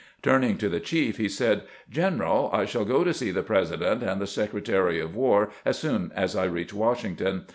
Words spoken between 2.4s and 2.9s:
I shall